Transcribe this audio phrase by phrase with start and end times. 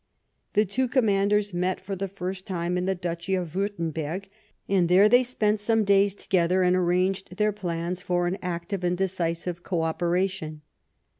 [0.53, 4.29] The two commanders met for the first time in the duchy of Wiirtemberg,
[4.67, 8.97] and there they spent some days together and arranged their plans for an active and
[8.97, 10.63] decisive co operation.